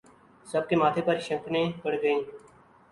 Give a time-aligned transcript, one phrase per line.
[0.47, 2.21] سب کے ماتھے پر شکنیں پڑ گئیں